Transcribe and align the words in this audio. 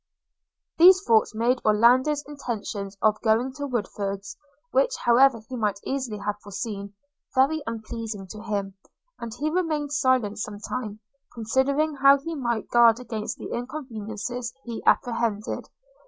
These 0.79 1.03
thoughts 1.05 1.35
made 1.35 1.61
Orlando's 1.63 2.23
intentions 2.27 2.97
of 3.03 3.21
going 3.21 3.53
to 3.53 3.67
Woodford's, 3.67 4.35
which 4.71 4.95
however 5.05 5.43
he 5.47 5.55
might 5.55 5.79
easily 5.85 6.17
have 6.17 6.39
foreseen, 6.41 6.95
very 7.35 7.61
unpleasing 7.67 8.25
to 8.31 8.41
him; 8.41 8.73
and 9.19 9.31
he 9.35 9.51
remained 9.51 9.91
silent 9.93 10.39
some 10.39 10.59
time, 10.59 11.01
considering 11.35 11.97
how 11.97 12.17
he 12.17 12.33
might 12.33 12.67
guard 12.69 12.99
against 12.99 13.37
the 13.37 13.51
inconveniences 13.53 14.51
he 14.63 14.81
apprehended. 14.87 15.69